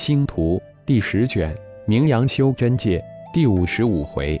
[0.00, 3.04] 星图第十卷，名扬修真界
[3.34, 4.40] 第五十五回，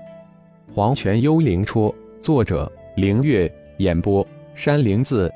[0.72, 1.94] 黄泉幽灵戳。
[2.22, 3.52] 作者：凌月。
[3.76, 5.30] 演播：山灵子。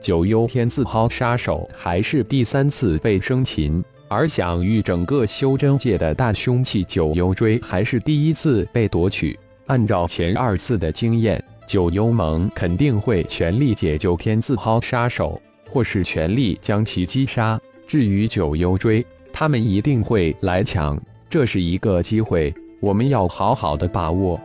[0.00, 9.38] 九幽天字号杀手还是第三次被生擒，而享誉整个修真界的大凶器九幽锥还是第一次被夺取。
[9.66, 15.38] 按照前二次的经验，九幽盟肯定会全力解救天字号杀手，
[15.68, 17.60] 或是全力将其击杀。
[17.86, 21.00] 至于九幽锥，他们一定会来抢。
[21.28, 24.38] 这是一个机会，我们要好好的把握。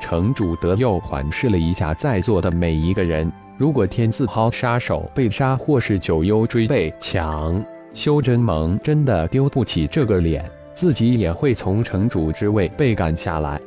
[0.00, 3.30] 城主德佑环视了一下在座的每一个人。
[3.58, 13.58] 如果天字号杀手被杀，或是九幽追被抢，修真盟真的丢不起这个脸，自己也会从城主之位被赶下来。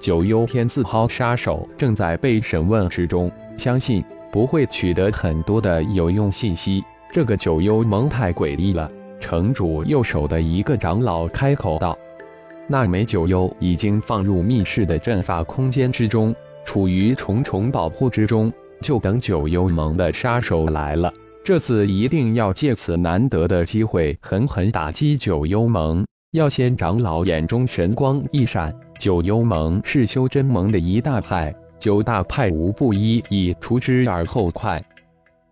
[0.00, 6.84] 九幽天字号杀手正在被审问之中，相信不会取得很多的有用信息。
[7.10, 8.90] 这个九幽盟太诡异了。
[9.24, 11.96] 城主右手的一个长老开口道。
[12.68, 18.52] 那枚九幽已经放入密室的阵法空间之中，处于重重保护之中，
[18.82, 21.10] 就等九幽盟的杀手来了。
[21.42, 26.04] 这次一定要借此难得的机会狠狠打击九幽盟。
[26.32, 34.78] 药仙长老眼中神光一闪，九幽盟是修真盟的一大派，九大派无不一以除之而后快。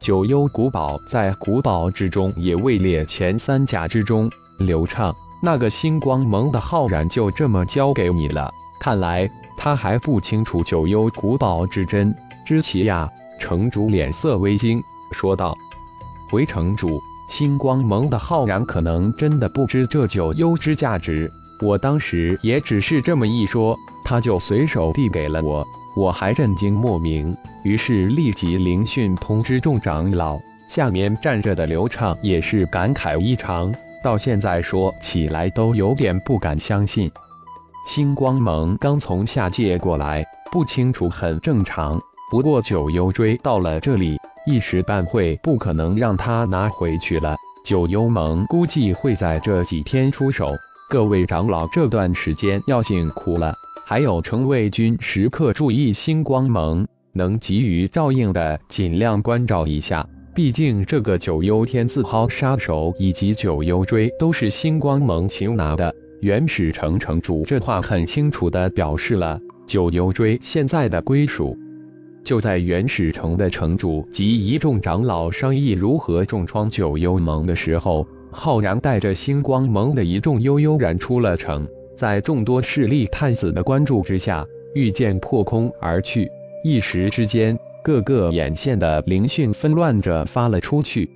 [0.02, 4.28] 九幽古堡在古堡之中也位列前三甲之中，
[4.58, 5.14] 流畅。
[5.40, 8.50] 那个星光盟的浩然就这么交给你了，
[8.80, 12.12] 看来他还不清楚九幽古堡之真
[12.44, 13.08] 之奇呀。
[13.38, 15.56] 城主脸色微惊，说道
[16.30, 21.30] ：“回城主，星光盟的浩然可能真的不知这九幽之价值。
[21.60, 30.38] 我当时也只是这么一说，他就随手递给了我，我还震惊莫名，于是立即聆讯通知众长老。
[30.68, 37.08] 下面站着的刘畅也是感慨异常。”到现在说起来都有点不敢相信，
[37.86, 42.00] 星光盟刚从下界过来，不清楚很正常。
[42.28, 47.36] 不过九幽锥到了这里，一时半会不可能让他拿回去了。
[47.64, 50.50] 九幽盟估计会在这几天出手。
[50.90, 53.54] 各位长老这段时间要辛苦了，
[53.86, 60.06] 还有程卫军时刻注意星光盟，能给予照应的尽量关照一下。
[60.34, 65.94] 毕竟，这个九幽天字号杀手以及九幽锥都是星光盟擒拿的。
[66.20, 71.58] 原始城城主这话很清楚地表示了九幽锥现在的归属。
[72.24, 84.46] 就在原始城的城主及一众长老商议如何重创九幽盟的时候，浩然带着星光盟的一众悠悠然出了城，在众多势力探子的关注之下，
[84.76, 86.30] 御剑破空而去，
[86.62, 87.58] 一时之间。
[87.84, 91.10] 各个眼线的灵讯纷乱着发了出去，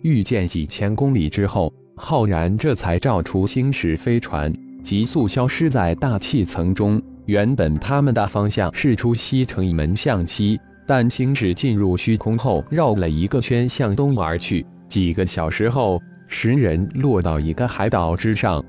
[0.00, 4.50] 遇见几千公里之后，浩然这才召出星矢飞船，
[4.82, 6.98] 急速消失在大气层中。
[7.26, 14.64] 原本他们的方向是出西城门向西，但星矢进入虚空后绕了一个圈向东而去。
[14.88, 18.64] 几个小时后，十人落到一个海岛之上。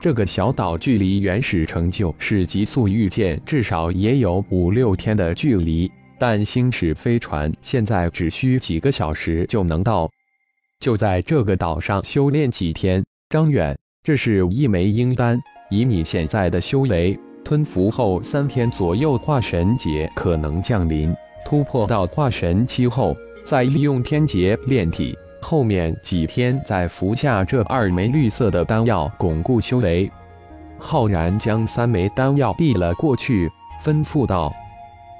[0.00, 5.90] 这个小岛距离原始成就是急速御剑，至少也有五六天的距离。
[6.20, 10.08] 但星矢飞船现在只需几个小时就能到，
[10.78, 13.04] 就在这个岛上修炼几天。
[13.28, 15.38] 张远，这是一枚阴丹，
[15.68, 21.12] 以你现在的修为，吞服后三天左右化神劫可能降临。
[21.44, 30.10] 突破到化神期后，再利用天劫炼体，后面几天再服下这二枚绿色的丹药，巩固修为。
[30.78, 33.50] 浩然将三枚丹药递了过去，
[33.84, 34.52] 吩咐道。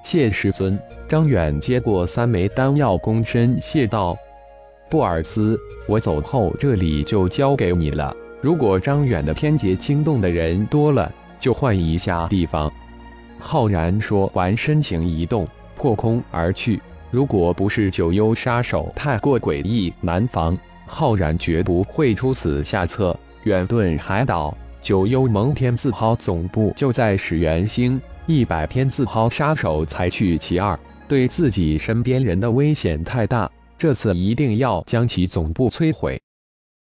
[0.02, 4.16] 谢师尊，张远接过三枚丹药，躬身谢道
[4.88, 8.14] ：“布尔斯，我走后这里就交给你了。
[8.40, 12.72] 如果张远的天劫惊动的人多了，就换一下地方。”
[13.38, 15.46] 浩然说完，身形一动，
[15.76, 16.80] 破空而去。
[17.10, 23.18] 如果不是九幽杀手太过诡异难防，浩然绝不会出此下策。
[23.44, 28.00] 远遁海岛，九幽蒙天自抛总部就在始元星。
[28.26, 30.78] 一百天自抛杀手才去其二，
[31.08, 36.20] 对自己身边人的危险太大，这次一定要将其总部摧毁。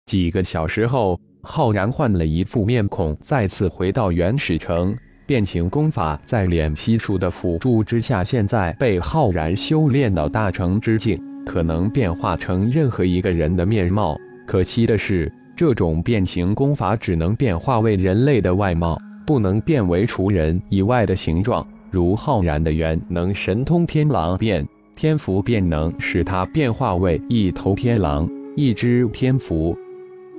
[0.06, 4.96] 几个小时后，浩然换了一副面孔，再次回到原始城。
[5.26, 14.16] 变形功法在脸悉数的辅助之下，现在被浩然修炼到大成之境，可能变化成任何一个人的面貌。
[14.46, 18.96] 可惜的是，这种变形功法只能变化为人类的外貌。
[19.26, 24.64] 不能变为除人以外的形状，如浩然的元能神通天狼变，
[24.94, 29.76] 天符便能使他变化为一头天狼、一只天蝠。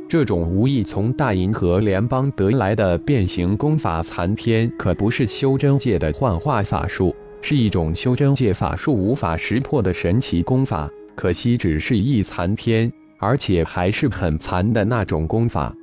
[0.10, 10.90] 这种无意从大银河联邦得来的变形功法残篇，可不是修真界的幻化法术，是一种修真界法术无法识破的神奇功法。
[11.14, 15.76] 可惜只是一残篇，而且还是很残的那种功法。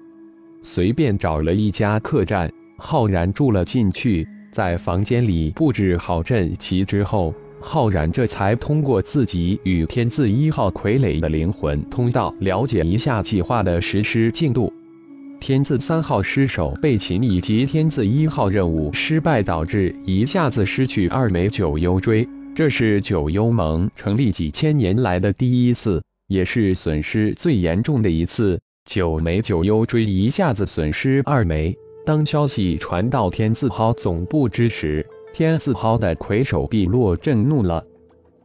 [0.62, 7.35] 随便找了一家客栈，浩然住了进去，在房间里布置好阵旗之后。
[7.66, 14.70] 浩然这才通过自己与天字一号傀儡的灵魂通道，了解一下计划的实施进度。
[15.40, 28.60] 天字三号失手被擒，以及天字一号任务失败导致一下子失去二枚九幽锥，这是九幽盟成立几千年来的第一次，也是损失最严重的一次。
[28.84, 31.75] 九枚九幽锥一下子损失二枚，
[32.05, 35.05] 当消息传到天字号总部之时。
[35.34, 37.84] 天字号的魁首碧落震怒了，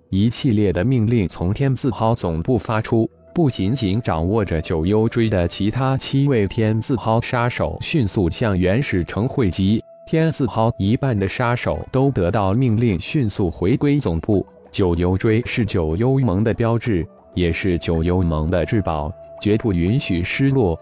[0.09, 3.07] 一系列的命令从天字号总部发出。
[3.31, 14.43] 不仅仅掌握着九幽锥的其他七位天字号杀手迅速向原始城汇集，天字号一半的杀手都得到命令迅速回归总部。
[14.71, 20.75] 九幽锥是九幽盟的标志，也是九幽盟的至宝，绝不允许失落。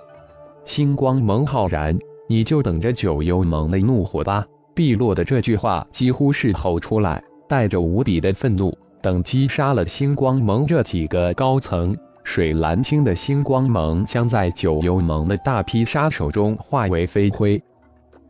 [0.64, 2.00] 星光盟浩然，
[2.30, 4.48] 你就等着九幽盟的怒火吧。
[4.78, 7.20] 碧落的这句话几乎是吼出来，
[7.50, 8.72] 带着无比的愤怒。
[9.02, 17.60] 等击杀了星光盟这几个高层，水蓝青的星光盟将在九幽盟的大批杀手中化为飞灰。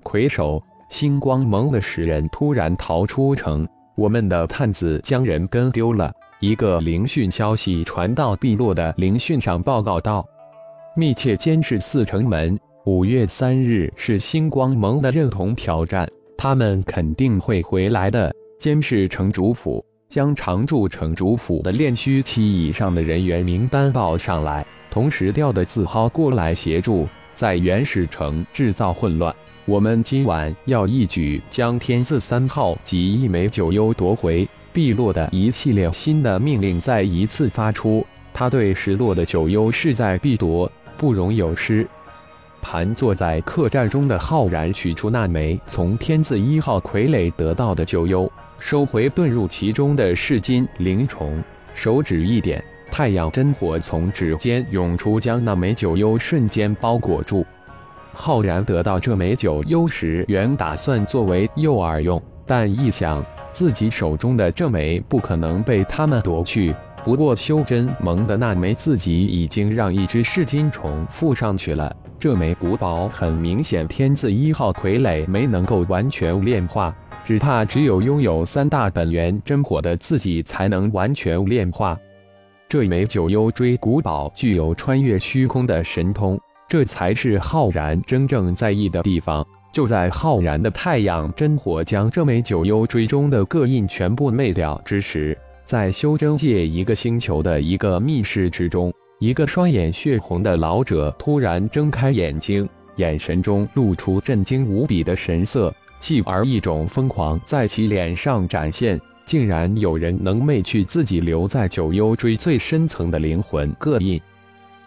[0.04, 3.68] 魁首，星光盟的十人突然逃出城，
[3.98, 6.14] 我们的探子将人跟丢了。
[6.40, 10.26] 一个灵讯消息传到碧落的灵讯上，报告道：
[10.96, 12.58] 密切监视四城门。
[12.86, 16.08] 五月三日是星光盟的认同挑战。
[16.38, 18.34] 他们肯定会回来的。
[18.60, 29.36] 监视城主府，将常驻城主府的炼虚期以上的人员名单报上来，同时调的字号过来协助，在原始城制造混乱。
[29.66, 34.48] 我们今晚要一举将天字三号及一枚九幽夺回。
[34.72, 41.88] 碧落的一系列新的命令再一次发出，他对失落的九幽势在必夺，不容有失。
[42.70, 48.30] 盘坐在客栈中的浩然取出那枚从天字一号傀儡得到的九幽，
[48.60, 51.42] 收回遁入其中的噬金灵虫，
[51.74, 52.62] 手指一点，
[52.92, 57.46] 太阳真火从指尖涌出，将那枚九幽瞬间包裹住。
[58.12, 66.76] 浩然得到这枚九幽时，原打算作为诱饵用，但一想自己手中的这枚不可能被他们夺去。
[67.08, 71.96] 不过修真盟的那枚自己已经让一只噬金虫附上去了。
[72.20, 76.94] 这枚古宝很明显，天字一号傀儡没能够完全炼化，
[77.24, 81.98] 只怕只有拥有三大本源真火的自己才能完全炼化。
[82.68, 86.38] 这枚九幽锥古宝具有穿越虚空的神通，
[86.68, 89.48] 这才是浩然真正在意的地方。
[89.72, 95.38] 就在浩然的太阳真火将这枚九幽锥中的各印全部灭掉之时，
[95.68, 98.92] 在修真界一个星球的一个密室之中。
[99.20, 108.98] 一个双眼血红的老者突然睁开眼睛，眼神中露出震惊无比的神色，继而一种疯狂在其脸上展现。
[109.26, 114.22] 竟然有人能灭去自己留在九幽锥最深层的灵魂各印？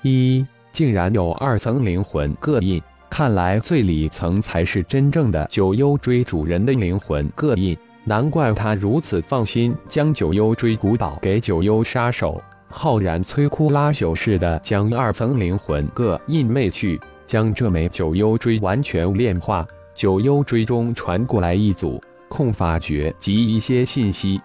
[0.01, 2.81] 一，竟然有二层灵魂各印，
[3.11, 7.77] 看来最里层才是真正的九幽锥主人的灵魂各印。
[8.05, 12.43] 难怪他如此放心将九幽锥古堡给九幽杀手。
[12.69, 19.67] 浩然摧枯拉朽似的将二层灵魂各印灭去，将这枚九幽锥完全炼化。
[19.93, 24.41] 九幽锥中传过来一组控法诀及一些信息。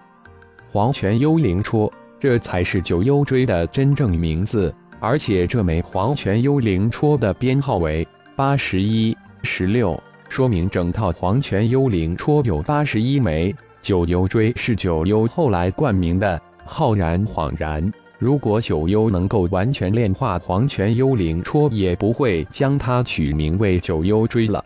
[0.72, 4.74] 黄泉幽灵戳，这才是九幽锥的真正名字。
[4.98, 9.98] 而且这枚黄泉幽灵戳的编号为八十一十六，
[10.28, 13.54] 说明整套黄泉幽灵戳有八十一枚。
[13.82, 16.40] 九幽锥是九幽后来冠名的。
[16.64, 17.92] 浩然恍然。
[18.18, 24.64] 如果九幽能够完全炼化黄泉幽灵戳，也不会将它取名为九幽锥了。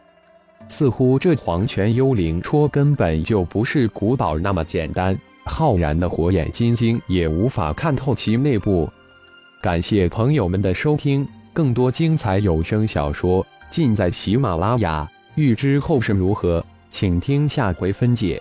[0.68, 8.88] 似乎这黄泉幽灵戳根本就不是古堡那么简单，浩然的火眼金睛也无法看透其内部。
[9.60, 15.06] 感谢朋友们的收听，更多精彩有声小说尽在喜马拉雅。
[15.40, 18.40] 欲知后事如何，请听下回分解。